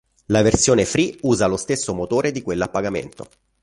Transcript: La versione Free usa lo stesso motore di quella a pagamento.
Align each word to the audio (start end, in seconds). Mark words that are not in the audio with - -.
La 0.29 0.41
versione 0.41 0.83
Free 0.85 1.15
usa 1.21 1.45
lo 1.45 1.57
stesso 1.57 1.93
motore 1.93 2.31
di 2.31 2.41
quella 2.41 2.65
a 2.65 2.69
pagamento. 2.69 3.29